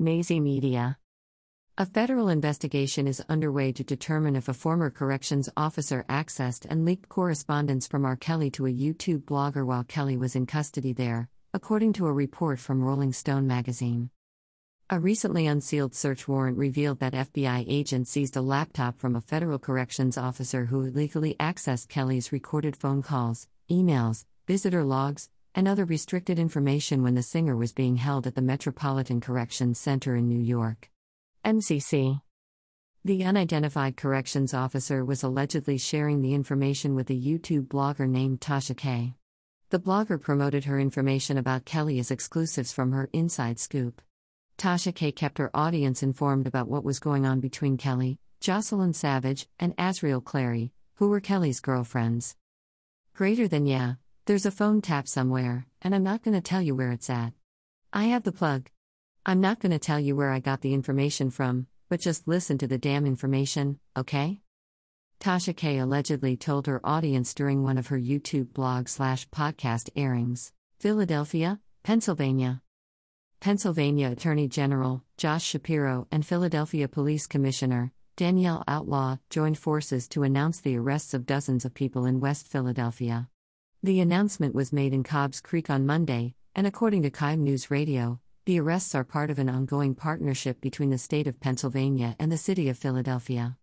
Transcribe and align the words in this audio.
Mazy 0.00 0.40
Media. 0.40 0.96
A 1.76 1.84
federal 1.84 2.30
investigation 2.30 3.06
is 3.06 3.22
underway 3.28 3.70
to 3.72 3.84
determine 3.84 4.34
if 4.34 4.48
a 4.48 4.54
former 4.54 4.88
corrections 4.88 5.50
officer 5.58 6.06
accessed 6.08 6.64
and 6.70 6.86
leaked 6.86 7.10
correspondence 7.10 7.86
from 7.86 8.06
R. 8.06 8.16
Kelly 8.16 8.50
to 8.52 8.64
a 8.64 8.72
YouTube 8.72 9.24
blogger 9.24 9.66
while 9.66 9.84
Kelly 9.84 10.16
was 10.16 10.34
in 10.34 10.46
custody 10.46 10.94
there, 10.94 11.28
according 11.52 11.92
to 11.92 12.06
a 12.06 12.14
report 12.14 12.58
from 12.58 12.82
Rolling 12.82 13.12
Stone 13.12 13.46
magazine. 13.46 14.08
A 14.88 14.98
recently 14.98 15.46
unsealed 15.46 15.94
search 15.94 16.26
warrant 16.26 16.56
revealed 16.56 17.00
that 17.00 17.12
FBI 17.12 17.66
agents 17.68 18.10
seized 18.10 18.36
a 18.36 18.40
laptop 18.40 18.98
from 18.98 19.14
a 19.14 19.20
federal 19.20 19.58
corrections 19.58 20.16
officer 20.16 20.64
who 20.64 20.80
illegally 20.80 21.36
accessed 21.38 21.88
Kelly's 21.88 22.32
recorded 22.32 22.74
phone 22.74 23.02
calls, 23.02 23.48
emails, 23.70 24.24
visitor 24.46 24.82
logs, 24.82 25.28
and 25.54 25.66
other 25.66 25.84
restricted 25.84 26.38
information 26.38 27.02
when 27.02 27.14
the 27.14 27.22
singer 27.22 27.56
was 27.56 27.72
being 27.72 27.96
held 27.96 28.26
at 28.26 28.34
the 28.34 28.42
Metropolitan 28.42 29.20
Corrections 29.20 29.78
Center 29.78 30.16
in 30.16 30.28
New 30.28 30.38
York. 30.38 30.90
MCC. 31.44 32.20
The 33.04 33.24
unidentified 33.24 33.96
corrections 33.96 34.52
officer 34.52 35.04
was 35.04 35.22
allegedly 35.22 35.78
sharing 35.78 36.20
the 36.20 36.34
information 36.34 36.94
with 36.94 37.08
a 37.10 37.14
YouTube 37.14 37.68
blogger 37.68 38.08
named 38.08 38.40
Tasha 38.40 38.76
K. 38.76 39.14
The 39.70 39.80
blogger 39.80 40.20
promoted 40.20 40.64
her 40.64 40.78
information 40.78 41.38
about 41.38 41.64
Kelly 41.64 41.98
as 41.98 42.10
exclusives 42.10 42.72
from 42.72 42.92
her 42.92 43.08
inside 43.12 43.58
scoop. 43.58 44.02
Tasha 44.58 44.94
K 44.94 45.12
kept 45.12 45.38
her 45.38 45.50
audience 45.54 46.02
informed 46.02 46.46
about 46.46 46.68
what 46.68 46.84
was 46.84 46.98
going 46.98 47.24
on 47.24 47.40
between 47.40 47.78
Kelly, 47.78 48.18
Joycelyn 48.42 48.94
Savage, 48.94 49.48
and 49.58 49.74
Azriel 49.76 50.22
Clary, 50.22 50.72
who 50.96 51.08
were 51.08 51.20
Kelly's 51.20 51.60
girlfriends. 51.60 52.36
Greater 53.14 53.48
than 53.48 53.64
yeah, 53.64 53.94
there's 54.30 54.46
a 54.46 54.50
phone 54.52 54.80
tap 54.80 55.08
somewhere, 55.08 55.66
and 55.82 55.92
I'm 55.92 56.04
not 56.04 56.22
going 56.22 56.36
to 56.36 56.40
tell 56.40 56.62
you 56.62 56.76
where 56.76 56.92
it's 56.92 57.10
at. 57.10 57.32
I 57.92 58.04
have 58.04 58.22
the 58.22 58.30
plug. 58.30 58.70
I'm 59.26 59.40
not 59.40 59.58
going 59.58 59.72
to 59.72 59.78
tell 59.80 59.98
you 59.98 60.14
where 60.14 60.30
I 60.30 60.38
got 60.38 60.60
the 60.60 60.72
information 60.72 61.32
from, 61.32 61.66
but 61.88 61.98
just 61.98 62.28
listen 62.28 62.56
to 62.58 62.68
the 62.68 62.78
damn 62.78 63.06
information, 63.06 63.80
okay? 63.96 64.40
Tasha 65.18 65.56
K 65.56 65.78
allegedly 65.78 66.36
told 66.36 66.68
her 66.68 66.80
audience 66.84 67.34
during 67.34 67.64
one 67.64 67.76
of 67.76 67.88
her 67.88 67.98
YouTube 67.98 68.52
blog 68.52 68.86
slash 68.86 69.28
podcast 69.30 69.90
airings. 69.96 70.52
Philadelphia, 70.78 71.58
Pennsylvania. 71.82 72.62
Pennsylvania 73.40 74.12
Attorney 74.12 74.46
General 74.46 75.02
Josh 75.16 75.42
Shapiro 75.42 76.06
and 76.12 76.24
Philadelphia 76.24 76.86
Police 76.86 77.26
Commissioner 77.26 77.90
Danielle 78.16 78.62
Outlaw 78.68 79.16
joined 79.28 79.58
forces 79.58 80.06
to 80.06 80.22
announce 80.22 80.60
the 80.60 80.76
arrests 80.76 81.14
of 81.14 81.26
dozens 81.26 81.64
of 81.64 81.74
people 81.74 82.04
in 82.04 82.20
West 82.20 82.46
Philadelphia. 82.46 83.29
The 83.82 84.00
announcement 84.00 84.54
was 84.54 84.74
made 84.74 84.92
in 84.92 85.02
Cobbs 85.02 85.40
Creek 85.40 85.70
on 85.70 85.86
Monday, 85.86 86.34
and 86.54 86.66
according 86.66 87.00
to 87.04 87.10
KIME 87.10 87.42
News 87.42 87.70
Radio, 87.70 88.20
the 88.44 88.60
arrests 88.60 88.94
are 88.94 89.04
part 89.04 89.30
of 89.30 89.38
an 89.38 89.48
ongoing 89.48 89.94
partnership 89.94 90.60
between 90.60 90.90
the 90.90 90.98
state 90.98 91.26
of 91.26 91.40
Pennsylvania 91.40 92.14
and 92.18 92.30
the 92.30 92.36
city 92.36 92.68
of 92.68 92.76
Philadelphia. 92.76 93.56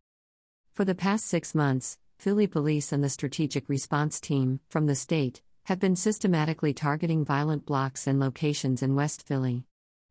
For 0.73 0.85
the 0.85 0.95
past 0.95 1.27
six 1.27 1.53
months, 1.53 1.99
Philly 2.17 2.47
Police 2.47 2.91
and 2.91 3.03
the 3.03 3.09
Strategic 3.09 3.69
Response 3.69 4.19
Team, 4.19 4.59
from 4.69 4.87
the 4.87 4.95
state, 4.95 5.43
have 5.65 5.79
been 5.79 5.95
systematically 5.95 6.73
targeting 6.73 7.23
violent 7.23 7.67
blocks 7.67 8.07
and 8.07 8.19
locations 8.19 8.81
in 8.81 8.95
West 8.95 9.21
Philly. 9.21 9.65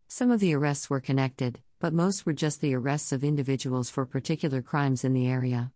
Some 0.07 0.31
of 0.31 0.39
the 0.39 0.55
arrests 0.55 0.89
were 0.89 1.01
connected, 1.01 1.59
but 1.81 1.93
most 1.93 2.25
were 2.25 2.33
just 2.33 2.61
the 2.61 2.75
arrests 2.75 3.11
of 3.11 3.25
individuals 3.25 3.91
for 3.91 4.07
particular 4.07 4.63
crimes 4.63 5.03
in 5.03 5.15
the 5.15 5.27
area. 5.27 5.73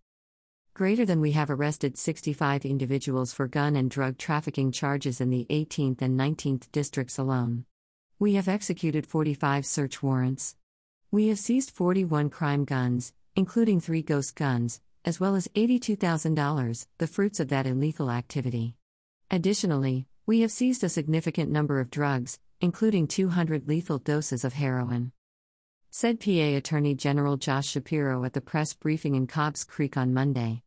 Greater 0.73 1.05
than 1.05 1.21
we 1.21 1.33
have 1.33 1.51
arrested 1.51 1.99
65 1.99 2.65
individuals 2.65 3.33
for 3.33 3.49
gun 3.49 3.77
and 3.77 3.91
drug 3.91 4.17
trafficking 4.17 4.73
charges 4.73 5.21
in 5.21 5.29
the 5.29 5.47
18th 5.51 6.01
and 6.01 6.19
19th 6.19 6.71
districts 6.73 7.19
alone. 7.19 7.65
We 8.19 8.35
have 8.35 8.49
executed 8.49 9.07
45 9.07 9.67
search 9.67 10.03
warrants. 10.03 10.57
We 11.11 11.29
have 11.29 11.39
seized 11.39 11.73
41 11.73 12.31
crime 12.31 12.65
guns, 12.65 13.13
including 13.35 13.81
three 13.81 14.03
ghost 14.03 14.37
guns, 14.37 14.81
as 15.05 15.19
well 15.19 15.35
as 15.35 15.48
$82,000, 15.48 16.87
the 16.98 17.07
fruits 17.07 17.41
of 17.41 17.48
that 17.48 17.67
illegal 17.67 18.11
activity. 18.11 18.77
Additionally, 19.30 20.07
we 20.25 20.41
have 20.41 20.53
seized 20.53 20.85
a 20.85 20.89
significant 20.89 21.51
number 21.51 21.80
of 21.80 21.91
drugs, 21.91 22.39
including 22.61 23.07
200 23.07 23.69
lethal 23.69 23.98
doses 23.98 24.45
of 24.45 24.53
heroin. 24.55 25.13
Said 25.92 26.20
PA 26.20 26.55
Attorney 26.56 26.95
General 26.95 27.36
Josh 27.36 27.67
Shapiro 27.67 28.23
at 28.23 28.33
the 28.33 28.40
press 28.40 28.74
briefing 28.74 29.17
in 29.17 29.27
Cobbs 29.27 29.64
Creek 29.64 29.96
on 29.96 30.14
Monday. 30.14 30.58